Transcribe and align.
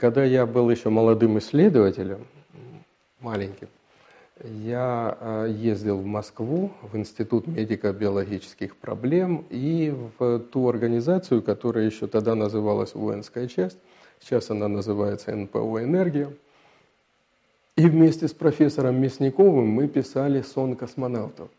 когда 0.00 0.24
я 0.24 0.46
был 0.46 0.70
еще 0.70 0.88
молодым 0.88 1.38
исследователем, 1.38 2.26
маленьким, 3.20 3.68
я 4.42 5.18
э, 5.20 5.54
ездил 5.54 5.98
в 5.98 6.06
Москву, 6.06 6.72
в 6.80 6.96
Институт 6.96 7.46
медико-биологических 7.46 8.76
проблем 8.76 9.44
и 9.50 9.94
в 10.18 10.38
ту 10.38 10.68
организацию, 10.68 11.42
которая 11.42 11.84
еще 11.84 12.06
тогда 12.06 12.34
называлась 12.34 12.94
«Воинская 12.94 13.46
часть», 13.46 13.76
сейчас 14.20 14.50
она 14.50 14.68
называется 14.68 15.36
НПО 15.36 15.84
«Энергия». 15.84 16.32
И 17.76 17.86
вместе 17.86 18.26
с 18.26 18.32
профессором 18.32 19.00
Мясниковым 19.00 19.68
мы 19.68 19.86
писали 19.86 20.40
«Сон 20.40 20.76
космонавтов». 20.76 21.50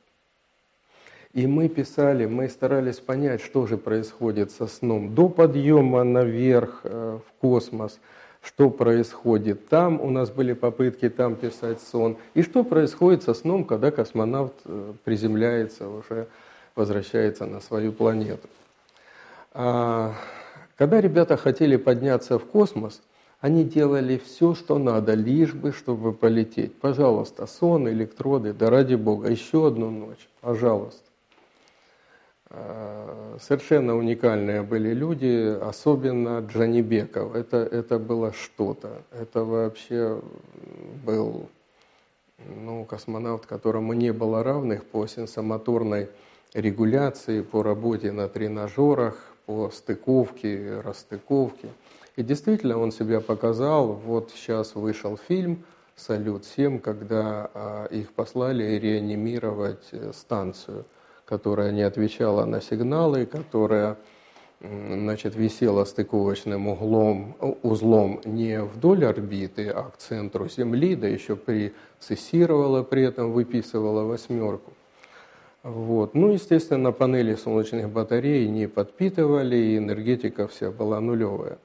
И 1.34 1.46
мы 1.46 1.70
писали, 1.70 2.26
мы 2.26 2.50
старались 2.50 3.00
понять, 3.00 3.42
что 3.42 3.68
же 3.68 3.78
происходит 3.78 4.52
со 4.52 4.66
сном 4.66 5.14
до 5.14 5.30
подъема 5.30 6.04
наверх 6.04 6.82
э, 6.84 7.20
в 7.26 7.40
космос, 7.40 8.00
что 8.42 8.70
происходит 8.70 9.70
там, 9.70 10.02
у 10.02 10.10
нас 10.10 10.32
были 10.32 10.54
попытки 10.54 11.10
там 11.10 11.36
писать 11.36 11.80
сон, 11.82 12.18
и 12.34 12.42
что 12.42 12.64
происходит 12.64 13.24
со 13.24 13.34
сном, 13.34 13.66
когда 13.66 13.92
космонавт 13.92 14.54
э, 14.66 14.94
приземляется, 15.04 15.88
уже 15.88 16.28
возвращается 16.76 17.46
на 17.46 17.62
свою 17.62 17.92
планету. 17.92 18.48
А, 19.54 20.16
когда 20.76 21.00
ребята 21.02 21.38
хотели 21.38 21.76
подняться 21.76 22.40
в 22.40 22.46
космос, 22.46 23.02
они 23.42 23.64
делали 23.64 24.22
все, 24.24 24.56
что 24.56 24.80
надо, 24.80 25.14
лишь 25.14 25.54
бы, 25.54 25.72
чтобы 25.72 26.14
полететь. 26.14 26.80
Пожалуйста, 26.80 27.46
сон, 27.48 27.90
электроды, 27.90 28.54
да 28.54 28.70
ради 28.70 28.96
бога, 28.96 29.30
еще 29.30 29.68
одну 29.68 29.90
ночь, 29.90 30.30
пожалуйста. 30.42 31.11
Э, 32.54 33.38
совершенно 33.40 33.96
уникальные 33.96 34.62
были 34.62 34.94
люди, 34.94 35.58
особенно 35.62 36.40
Джанибеков. 36.40 37.34
Это, 37.34 37.58
это 37.58 37.98
было 37.98 38.34
что-то. 38.34 39.04
Это 39.12 39.46
вообще 39.46 40.22
был 41.06 41.48
ну, 42.48 42.84
космонавт, 42.84 43.46
которому 43.46 43.94
не 43.94 44.12
было 44.12 44.44
равных 44.44 44.84
по 44.84 45.08
сенсомоторной 45.08 46.10
регуляции, 46.54 47.42
по 47.42 47.64
работе 47.64 48.12
на 48.12 48.28
тренажерах, 48.28 49.16
по 49.46 49.70
стыковке, 49.70 50.82
расстыковке. 50.82 51.70
И 52.18 52.24
действительно 52.24 52.78
он 52.78 52.92
себя 52.92 53.22
показал. 53.22 53.94
Вот 53.94 54.32
сейчас 54.36 54.76
вышел 54.76 55.16
фильм 55.16 55.64
«Салют-7», 55.96 56.80
когда 56.80 57.50
а, 57.54 57.86
их 57.86 58.12
послали 58.12 58.78
реанимировать 58.78 59.88
э, 59.94 60.12
станцию– 60.14 60.84
которая 61.32 61.72
не 61.72 61.84
отвечала 61.84 62.44
на 62.44 62.60
сигналы, 62.60 63.26
которая 63.26 63.96
значит, 64.60 65.34
висела 65.34 65.86
стыковочным 65.86 66.68
углом, 66.68 67.38
узлом 67.64 68.20
не 68.26 68.62
вдоль 68.62 69.06
орбиты, 69.06 69.70
а 69.70 69.84
к 69.84 69.98
центру 69.98 70.50
Земли, 70.50 70.94
да 70.96 71.08
еще 71.08 71.38
прецессировала 71.38 72.84
при 72.84 73.04
этом, 73.04 73.32
выписывала 73.32 74.04
восьмерку. 74.04 74.74
Вот. 75.64 76.16
Ну, 76.16 76.34
естественно, 76.34 76.92
панели 76.92 77.36
солнечных 77.36 77.90
батарей 77.90 78.50
не 78.50 78.68
подпитывали, 78.68 79.56
и 79.56 79.78
энергетика 79.78 80.50
вся 80.50 80.70
была 80.70 81.00
нулевая. 81.00 81.60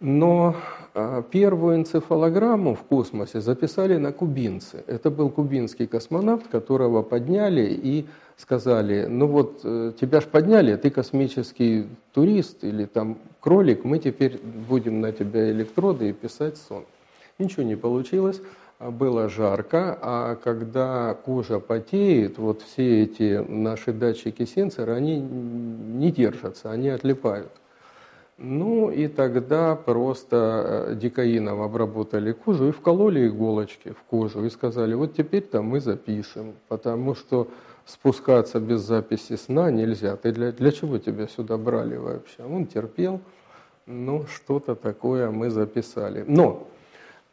Но 0.00 0.56
а, 0.94 1.22
первую 1.22 1.76
энцефалограмму 1.76 2.74
в 2.74 2.82
космосе 2.82 3.40
записали 3.40 3.98
на 3.98 4.12
кубинце. 4.12 4.82
Это 4.88 5.10
был 5.10 5.30
кубинский 5.30 5.86
космонавт, 5.86 6.48
которого 6.48 7.02
подняли 7.02 7.68
и 7.70 8.06
сказали, 8.36 9.06
ну 9.06 9.26
вот 9.26 9.60
э, 9.64 9.92
тебя 10.00 10.20
ж 10.20 10.24
подняли, 10.24 10.76
ты 10.76 10.90
космический 10.90 11.86
турист 12.12 12.64
или 12.64 12.86
там 12.86 13.18
кролик, 13.40 13.84
мы 13.84 13.98
теперь 13.98 14.38
будем 14.38 15.00
на 15.00 15.12
тебя 15.12 15.50
электроды 15.50 16.10
и 16.10 16.12
писать 16.12 16.56
сон. 16.56 16.84
Ничего 17.38 17.62
не 17.62 17.76
получилось, 17.76 18.40
а 18.78 18.90
было 18.90 19.28
жарко, 19.28 19.96
а 20.00 20.36
когда 20.36 21.14
кожа 21.14 21.60
потеет, 21.60 22.38
вот 22.38 22.62
все 22.62 23.04
эти 23.04 23.44
наши 23.48 23.92
датчики 23.92 24.44
сенсоры, 24.44 24.92
они 24.92 25.20
не 25.20 26.10
держатся, 26.10 26.70
они 26.70 26.88
отлипают. 26.88 27.52
Ну 28.38 28.90
и 28.90 29.06
тогда 29.06 29.76
просто 29.76 30.86
э, 30.88 30.94
дикаином 30.96 31.60
обработали 31.60 32.32
кожу 32.32 32.68
и 32.68 32.72
вкололи 32.72 33.28
иголочки 33.28 33.90
в 33.90 34.02
кожу 34.02 34.44
и 34.44 34.50
сказали, 34.50 34.94
вот 34.94 35.14
теперь-то 35.14 35.62
мы 35.62 35.80
запишем, 35.80 36.54
потому 36.66 37.14
что 37.14 37.46
спускаться 37.86 38.60
без 38.60 38.80
записи 38.80 39.36
сна 39.36 39.70
нельзя. 39.70 40.16
Ты 40.16 40.32
для, 40.32 40.52
для 40.52 40.72
чего 40.72 40.98
тебя 40.98 41.26
сюда 41.26 41.56
брали 41.56 41.96
вообще? 41.96 42.42
Он 42.44 42.66
терпел, 42.66 43.20
ну 43.86 44.26
что-то 44.26 44.74
такое 44.74 45.30
мы 45.30 45.50
записали. 45.50 46.24
Но 46.26 46.68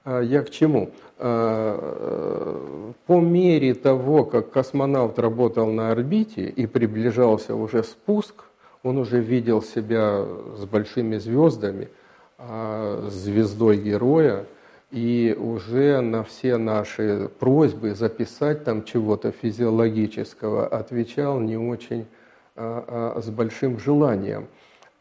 э, 0.05 0.21
я 0.25 0.41
к 0.43 0.49
чему? 0.49 0.91
Э, 1.17 2.91
по 3.05 3.19
мере 3.19 3.73
того, 3.73 4.25
как 4.25 4.51
космонавт 4.51 5.19
работал 5.19 5.67
на 5.67 5.91
орбите 5.91 6.45
и 6.49 6.65
приближался 6.65 7.55
уже 7.55 7.83
спуск, 7.83 8.45
он 8.83 8.97
уже 8.97 9.19
видел 9.19 9.61
себя 9.61 10.25
с 10.57 10.65
большими 10.65 11.17
звездами, 11.17 11.89
а, 12.37 13.09
звездой 13.09 13.77
героя, 13.77 14.45
и 14.91 15.35
уже 15.37 16.01
на 16.01 16.23
все 16.23 16.57
наши 16.57 17.29
просьбы 17.39 17.93
записать 17.93 18.63
там 18.63 18.83
чего-то 18.83 19.31
физиологического 19.31 20.67
отвечал 20.67 21.39
не 21.39 21.57
очень 21.57 22.07
а, 22.55 23.13
а, 23.15 23.21
с 23.21 23.29
большим 23.29 23.79
желанием. 23.79 24.47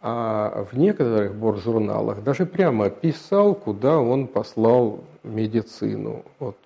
А 0.00 0.64
в 0.70 0.76
некоторых 0.76 1.34
боржурналах 1.34 2.22
даже 2.22 2.46
прямо 2.46 2.88
писал, 2.88 3.54
куда 3.54 3.98
он 3.98 4.28
послал 4.28 5.00
медицину 5.24 6.24
вот, 6.38 6.56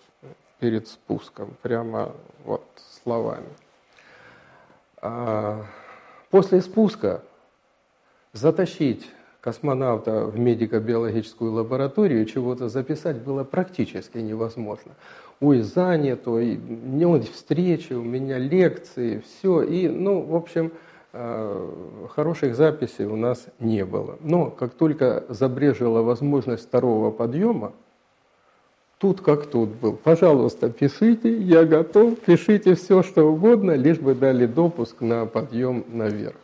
перед 0.59 0.87
спуском, 0.87 1.57
прямо 1.63 2.13
вот 2.45 2.63
словами. 3.03 3.49
После 6.31 6.61
спуска 6.61 7.23
затащить 8.35 9.09
космонавта 9.43 10.25
в 10.25 10.39
медико-биологическую 10.39 11.53
лабораторию 11.53 12.25
чего-то 12.27 12.69
записать 12.69 13.19
было 13.19 13.43
практически 13.43 14.19
невозможно. 14.19 14.93
Ой, 15.41 15.61
занят, 15.61 16.29
ой, 16.29 16.57
не 16.57 17.21
встречи, 17.23 17.93
у 17.93 18.03
меня 18.03 18.39
лекции, 18.39 19.19
все. 19.19 19.63
И, 19.63 19.89
ну, 19.89 20.21
в 20.21 20.37
общем, 20.37 20.71
э, 21.13 21.71
хороших 22.15 22.55
записей 22.55 23.05
у 23.07 23.17
нас 23.17 23.47
не 23.59 23.85
было. 23.85 24.17
Но 24.21 24.49
как 24.51 24.75
только 24.75 25.25
забрежила 25.29 26.03
возможность 26.03 26.69
второго 26.69 27.11
подъема, 27.11 27.73
тут 28.99 29.23
как 29.23 29.47
тут 29.47 29.71
был. 29.71 29.95
Пожалуйста, 29.95 30.71
пишите, 30.71 31.37
я 31.37 31.65
готов, 31.65 32.21
пишите 32.21 32.77
все, 32.77 33.03
что 33.03 33.25
угодно, 33.25 33.73
лишь 33.73 33.99
бы 33.99 34.15
дали 34.15 34.47
допуск 34.47 35.01
на 35.01 35.27
подъем 35.27 35.85
наверх. 35.89 36.37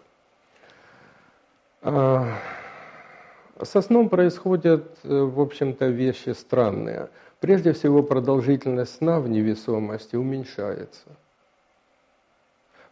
Со 3.62 3.82
сном 3.82 4.08
происходят, 4.08 4.84
э, 5.02 5.08
в 5.08 5.40
общем-то, 5.40 5.86
вещи 5.86 6.30
странные. 6.30 7.08
Прежде 7.40 7.72
всего, 7.72 8.02
продолжительность 8.02 8.96
сна 8.96 9.20
в 9.20 9.28
невесомости 9.28 10.16
уменьшается. 10.16 11.06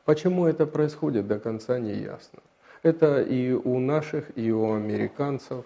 Почему 0.05 0.47
это 0.47 0.67
происходит, 0.67 1.27
до 1.27 1.39
конца 1.39 1.79
не 1.79 1.95
ясно. 1.95 2.41
Это 2.83 3.21
и 3.21 3.53
у 3.53 3.79
наших, 3.81 4.37
и 4.37 4.53
у 4.53 4.73
американцев. 4.75 5.65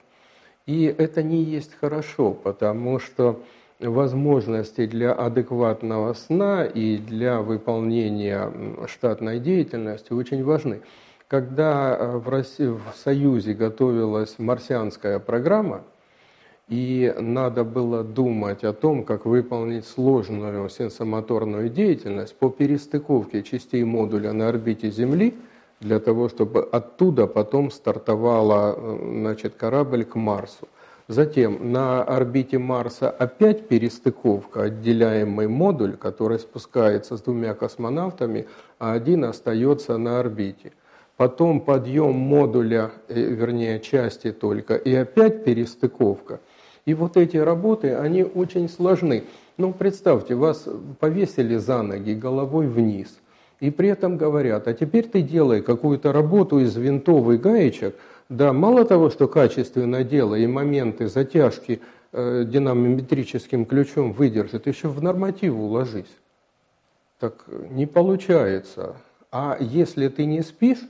И 0.67 0.85
это 0.85 1.23
не 1.23 1.43
есть 1.43 1.75
хорошо, 1.75 2.33
потому 2.33 2.99
что 2.99 3.41
возможности 3.79 4.87
для 4.87 5.13
адекватного 5.13 6.13
сна 6.13 6.65
и 6.65 6.99
для 6.99 7.41
выполнения 7.41 8.53
штатной 8.87 9.41
деятельности 9.41 10.13
очень 10.13 10.45
важны. 10.45 10.81
Когда 11.31 11.97
э, 11.97 12.17
в, 12.17 12.29
России, 12.29 12.67
в 12.67 12.97
Союзе 12.97 13.55
готовилась 13.55 14.35
марсианская 14.39 15.21
программа, 15.21 15.85
и 16.67 17.15
надо 17.21 17.63
было 17.63 18.03
думать 18.03 18.65
о 18.65 18.73
том, 18.73 19.05
как 19.05 19.27
выполнить 19.27 19.87
сложную 19.87 20.69
сенсомоторную 20.69 21.69
деятельность 21.69 22.35
по 22.35 22.51
перестыковке 22.51 23.45
частей 23.45 23.85
модуля 23.85 24.33
на 24.33 24.49
орбите 24.49 24.91
Земли, 24.91 25.35
для 25.79 26.01
того, 26.01 26.29
чтобы 26.29 26.65
оттуда 26.65 27.29
потом 27.29 27.71
стартовала 27.71 28.75
э, 28.77 28.99
значит, 29.21 29.55
корабль 29.55 30.05
к 30.05 30.17
Марсу– 30.17 30.67
Затем 31.11 31.73
на 31.73 32.05
орбите 32.05 32.59
Марса 32.59 33.11
опять 33.11 33.67
перестыковка, 33.67 34.63
отделяемый 34.63 35.49
модуль, 35.49 35.97
который 35.97 36.39
спускается 36.39 37.17
с 37.17 37.23
двумя 37.23 37.55
космонавтами, 37.55 38.47
а 38.79 38.93
один 38.93 39.25
остается 39.25 39.99
на 39.99 40.21
орбите. 40.21 40.73
Потом 41.21 41.61
подъем 41.61 42.15
модуля, 42.15 42.93
э, 43.09 43.21
вернее 43.21 43.79
части 43.79 44.33
только, 44.33 44.77
и 44.77 44.95
опять 44.95 45.45
перестыковка. 45.45 46.41
И 46.87 46.95
вот 46.95 47.19
эти 47.19 47.37
работы, 47.37 47.95
они 47.95 48.25
очень 48.25 48.71
сложны. 48.71 49.25
Ну, 49.59 49.75
представьте, 49.75 50.35
вас 50.35 50.67
повесили 50.99 51.57
за 51.59 51.83
ноги 51.83 52.15
головой 52.15 52.69
вниз. 52.69 53.21
И 53.61 53.71
при 53.71 53.91
этом 53.91 54.17
говорят, 54.17 54.67
а 54.67 54.73
теперь 54.73 55.09
ты 55.09 55.21
делай 55.21 55.61
какую-то 55.61 56.11
работу 56.11 56.59
из 56.59 56.75
винтов 56.75 57.29
и 57.29 57.37
гаечек, 57.37 57.97
да, 58.31 58.55
мало 58.55 58.87
того, 58.87 59.11
что 59.11 59.29
качественно 59.29 60.03
делай 60.05 60.45
и 60.45 60.47
моменты 60.47 61.07
затяжки 61.07 61.83
э, 62.13 62.45
динамометрическим 62.47 63.67
ключом 63.67 64.13
выдержит, 64.13 64.67
еще 64.67 64.89
в 64.89 65.03
нормативу 65.03 65.67
уложись. 65.67 66.17
Так 67.19 67.45
не 67.69 67.85
получается. 67.85 68.97
А 69.31 69.59
если 69.61 70.09
ты 70.09 70.25
не 70.25 70.41
спишь 70.41 70.81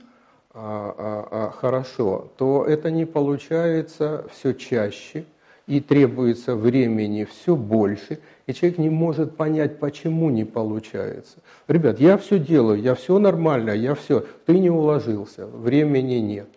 хорошо, 0.53 2.31
то 2.37 2.65
это 2.65 2.91
не 2.91 3.05
получается 3.05 4.25
все 4.31 4.53
чаще– 4.53 5.25
и 5.71 5.79
требуется 5.79 6.55
времени 6.55 7.23
все 7.23 7.55
больше, 7.55 8.19
и 8.45 8.53
человек 8.53 8.77
не 8.77 8.89
может 8.89 9.37
понять, 9.37 9.79
почему 9.79 10.29
не 10.29 10.43
получается. 10.43 11.37
Ребят, 11.67 11.99
я 11.99 12.17
все 12.17 12.39
делаю, 12.39 12.81
я 12.81 12.93
все 12.93 13.19
нормально, 13.19 13.71
я 13.71 13.95
все, 13.95 14.25
ты 14.45 14.59
не 14.59 14.69
уложился, 14.69 15.45
времени 15.45 16.15
нет. 16.15 16.49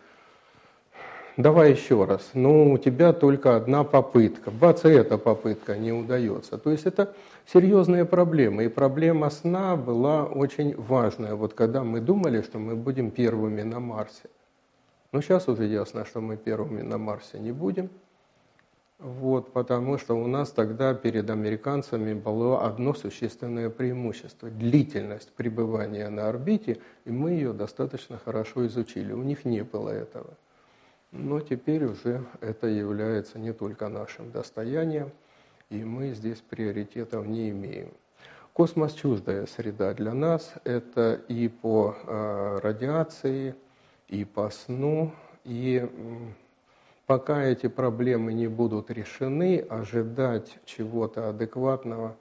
Давай 1.37 1.73
еще 1.73 2.05
раз. 2.05 2.31
Ну, 2.35 2.73
у 2.73 2.79
тебя 2.79 3.13
только 3.13 3.57
одна 3.57 3.83
попытка. 3.83 4.53
Бац, 4.53 4.85
и 4.85 4.89
эта 4.89 5.19
попытка 5.19 5.77
не 5.77 5.93
удается. 5.93 6.59
То 6.59 6.71
есть 6.71 6.87
это 6.87 7.13
серьезные 7.53 8.05
проблемы. 8.05 8.67
И 8.67 8.69
проблема 8.69 9.31
сна 9.31 9.75
была 9.75 10.25
очень 10.27 10.77
важная. 10.77 11.35
Вот 11.35 11.55
когда 11.55 11.83
мы 11.83 12.01
думали, 12.01 12.41
что 12.43 12.61
мы 12.61 12.77
будем 12.77 13.11
первыми 13.11 13.63
на 13.63 13.81
Марсе. 13.81 14.31
Но 15.11 15.21
сейчас 15.23 15.49
уже 15.49 15.65
ясно, 15.67 16.05
что 16.05 16.21
мы 16.21 16.37
первыми 16.37 16.83
на 16.83 16.99
Марсе 16.99 17.41
не 17.41 17.51
будем. 17.51 17.91
Вот, 19.01 19.53
потому 19.53 19.99
что 19.99 20.15
у 20.15 20.29
нас 20.29 20.51
тогда 20.51 20.95
перед 20.95 21.29
американцами 21.29 22.15
было 22.15 22.65
одно 22.65 22.95
существенное 22.95 23.71
преимущество– 23.71 24.49
длительность 24.51 25.33
пребывания 25.33 26.09
на 26.09 26.29
орбите, 26.29 26.79
и 27.05 27.11
мы 27.11 27.33
ее 27.33 27.53
достаточно 27.53 28.19
хорошо 28.25 28.67
изучили. 28.67 29.13
У 29.13 29.23
них 29.23 29.45
не 29.45 29.63
было 29.63 29.91
этого. 29.91 30.37
Но 31.15 31.41
теперь 31.41 31.85
уже 31.85 32.27
это 32.41 32.67
является 32.67 33.39
не 33.39 33.53
только 33.53 33.89
нашим 33.89 34.31
достоянием, 34.31 35.11
и 35.71 35.83
мы 35.83 36.13
здесь 36.13 36.41
приоритетов 36.41 37.27
не 37.27 37.51
имеем. 37.51 37.89
Космос– 38.53 38.93
чуждая 38.95 39.47
среда 39.47 39.95
для 39.95 40.13
нас. 40.13 40.53
Это 40.65 41.15
и 41.29 41.49
по 41.49 41.97
э, 41.97 42.59
радиации, 42.63 43.55
и 44.09 44.25
по 44.25 44.51
сну, 44.51 45.13
и 45.45 45.89
Пока 47.07 47.43
эти 47.43 47.67
проблемы 47.67 48.33
не 48.33 48.47
будут 48.47 48.91
решены, 48.91 49.61
ожидать 49.69 50.59
чего-то 50.65 51.29
адекватного 51.29 52.17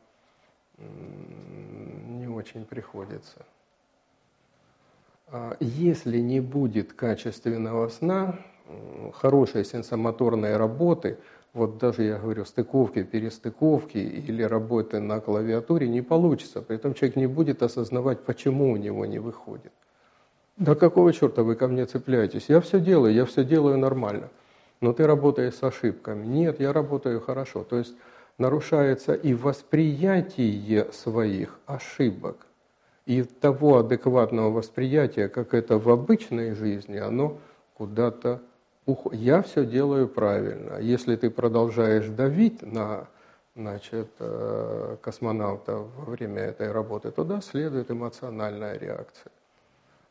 не 0.78 2.28
очень 2.28 2.66
приходится. 2.66 3.46
А 5.28 5.56
если 5.62 6.20
не 6.20 6.42
будет 6.42 6.92
качественного 6.92 7.88
сна, 7.88 8.38
хорошей 9.14 9.66
сенсомоторной 9.66 10.58
работы, 10.58 11.18
вот 11.54 11.78
даже 11.78 12.04
я 12.04 12.18
говорю, 12.18 12.46
стыковки, 12.46 13.04
перестыковки 13.04 13.98
или 13.98 14.44
работы 14.44 15.00
на 15.00 15.20
клавиатуре 15.20 15.88
не 15.88 16.02
получится. 16.02 16.62
При 16.62 16.78
этом 16.78 16.94
человек 16.94 17.16
не 17.16 17.28
будет 17.28 17.62
осознавать, 17.62 18.22
почему 18.22 18.72
у 18.72 18.78
него 18.78 19.06
не 19.06 19.20
выходит. 19.20 19.72
Да 20.58 20.76
какого 20.76 21.14
черта 21.14 21.44
вы 21.44 21.56
ко 21.56 21.68
мне 21.68 21.86
цепляетесь? 21.86 22.46
Я 22.48 22.62
все 22.62 22.80
делаю, 22.80 23.14
я 23.14 23.26
все 23.26 23.44
делаю 23.44 23.78
нормально 23.78 24.30
но 24.84 24.92
ты 24.92 25.08
работаешь 25.08 25.56
с 25.56 25.64
ошибками. 25.64 26.26
Нет, 26.26 26.60
я 26.60 26.74
работаю 26.74 27.22
хорошо. 27.22 27.64
То 27.64 27.78
есть 27.78 27.96
нарушается 28.38 29.14
и 29.14 29.34
восприятие 29.34 30.92
своих 30.92 31.58
ошибок, 31.66 32.48
и 33.06 33.24
того 33.24 33.78
адекватного 33.78 34.52
восприятия, 34.52 35.30
как 35.30 35.54
это 35.54 35.78
в 35.78 35.90
обычной 35.90 36.54
жизни, 36.54 36.98
оно 36.98 37.38
куда-то. 37.76 38.42
Я 39.12 39.42
все 39.42 39.66
делаю 39.66 40.08
правильно. 40.08 40.78
Если 40.80 41.16
ты 41.16 41.30
продолжаешь 41.30 42.08
давить 42.08 42.62
на 42.62 43.08
значит, 43.56 44.10
э, 44.20 44.98
космонавта 45.02 45.78
во 45.78 46.12
время 46.12 46.42
этой 46.42 46.72
работы, 46.72 47.12
туда 47.12 47.40
следует 47.42 47.92
эмоциональная 47.92 48.78
реакция. 48.78 49.32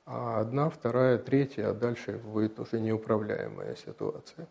А 0.06 0.40
одна, 0.40 0.70
вторая, 0.70 1.18
третья, 1.18 1.70
а 1.70 1.74
дальше 1.74 2.18
будет 2.18 2.58
уже 2.60 2.80
неуправляемая 2.80 3.76
ситуация 3.76 4.46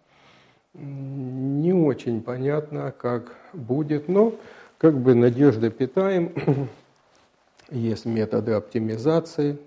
не 0.73 1.73
очень 1.73 2.21
понятно, 2.21 2.93
как 2.97 3.35
будет, 3.53 4.07
но 4.07 4.33
как 4.77 4.97
бы 4.97 5.15
надежды 5.15 5.69
питаем. 5.69 6.33
Есть 7.69 8.05
методы 8.05 8.53
оптимизации, 8.53 9.57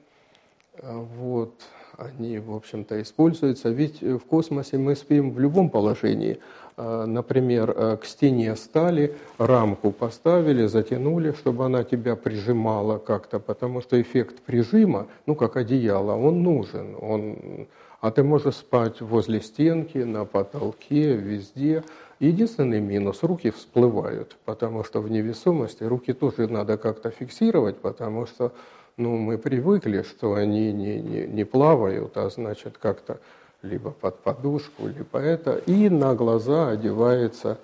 вот, 0.83 1.63
они, 1.99 2.39
в 2.39 2.55
общем-то, 2.55 3.01
используются. 3.01 3.71
Ведь 3.71 4.03
в 4.03 4.21
космосе 4.21 4.79
мы 4.79 4.95
спим 4.97 5.33
в 5.33 5.39
любом 5.39 5.71
положении. 5.71 6.39
Например, 6.77 7.99
к 7.99 8.05
стене 8.05 8.57
стали, 8.57 9.15
рамку 9.39 9.93
поставили, 9.93 10.67
затянули, 10.67 11.33
чтобы 11.33 11.65
она 11.67 11.85
тебя 11.85 12.17
прижимала 12.17 12.99
как-то, 12.99 13.39
потому 13.39 13.81
что 13.81 14.01
эффект 14.01 14.41
прижима, 14.43 15.07
ну, 15.27 15.37
как 15.37 15.57
одеяло, 15.57 16.17
он 16.17 16.43
нужен. 16.43 16.97
Он 17.01 17.67
а 18.05 18.11
ты 18.11 18.23
можешь 18.23 18.57
спать 18.57 19.01
возле 19.01 19.41
стенки, 19.41 19.97
на 19.97 20.27
потолке, 20.27 21.17
везде. 21.17 21.83
Единственный 22.21 22.79
минус– 22.79 23.21
руки 23.23 23.49
всплывают, 23.51 24.37
потому 24.45 24.85
что 24.85 25.01
в 25.01 25.11
невесомости 25.11 25.85
руки 25.85 26.13
тоже 26.13 26.47
надо 26.47 26.77
как-то 26.77 27.09
фиксировать, 27.09 27.79
потому 27.79 28.27
что 28.27 28.53
ну, 28.97 29.17
мы 29.17 29.39
привыкли, 29.39 30.03
что 30.03 30.35
они 30.35 30.73
не, 30.73 31.01
не, 31.01 31.27
не 31.27 31.45
плавают, 31.45 32.17
а 32.17 32.29
значит 32.31 32.79
как-то 32.79 33.19
либо 33.63 33.91
под 33.91 34.19
подушку, 34.21 34.87
либо 34.87 35.19
это. 35.19 35.57
И 35.67 35.89
на 35.89 36.15
глаза 36.15 36.71
одевается 36.71 37.59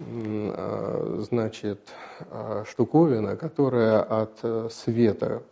а, 0.00 1.18
значит, 1.28 1.80
а, 2.30 2.64
штуковина, 2.68 3.36
которая 3.36 4.00
от 4.02 4.38
э, 4.42 4.68
света, 4.70 5.42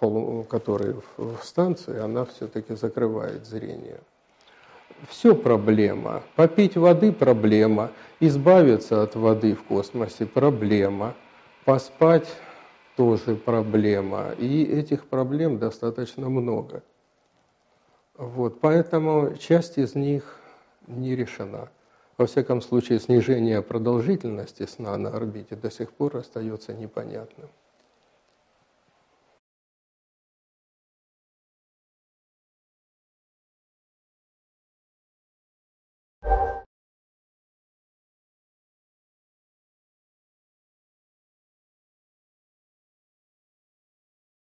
который 0.48 0.96
в 1.16 1.38
станции, 1.42 1.98
она 1.98 2.24
все-таки 2.24 2.74
закрывает 2.74 3.46
зрение 3.46 4.00
все 5.08 5.34
проблема. 5.34 6.22
Попить 6.36 6.76
воды– 6.76 7.12
проблема. 7.18 7.90
Избавиться 8.20 9.02
от 9.02 9.16
воды 9.16 9.54
в 9.54 9.62
космосе– 9.62 10.26
проблема. 10.26 11.14
Поспать– 11.64 12.28
тоже 13.00 13.34
проблема. 13.34 14.32
И 14.38 14.62
этих 14.62 15.06
проблем 15.06 15.58
достаточно 15.58 16.28
много. 16.28 16.82
Вот, 18.18 18.60
поэтому 18.60 19.36
часть 19.38 19.78
из 19.78 19.94
них 19.94 20.36
не 20.86 21.16
решена. 21.16 21.70
Во 22.18 22.26
всяком 22.26 22.60
случае, 22.60 23.00
снижение 23.00 23.62
продолжительности 23.62 24.66
сна 24.66 24.98
на 24.98 25.08
орбите 25.08 25.56
до 25.56 25.70
сих 25.70 25.92
пор 25.92 26.18
остается 26.18 26.74
непонятным. 26.74 27.48